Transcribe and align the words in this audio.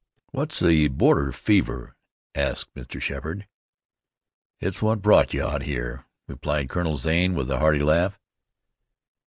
"What's 0.31 0.59
the 0.59 0.87
border 0.87 1.31
fever?" 1.31 1.95
asked 2.33 2.73
Mr. 2.73 2.99
Sheppard. 2.99 3.47
"It's 4.59 4.81
what 4.81 5.03
brought 5.03 5.31
you 5.31 5.43
out 5.43 5.61
here," 5.61 6.05
replied 6.27 6.69
Colonel 6.69 6.97
Zane 6.97 7.35
with 7.35 7.51
a 7.51 7.59
hearty 7.59 7.83
laugh. 7.83 8.19